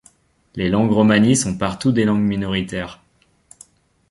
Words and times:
Les 0.55 0.67
langues 0.67 0.89
romanies 0.91 1.35
sont 1.35 1.55
partout 1.59 1.91
des 1.91 2.05
langues 2.05 2.23
minoritaires. 2.25 3.03